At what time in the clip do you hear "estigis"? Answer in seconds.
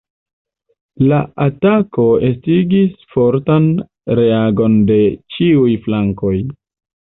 2.31-2.97